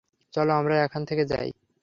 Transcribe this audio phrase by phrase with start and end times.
[0.33, 1.49] চলো আমরা এখান থেকে যাই।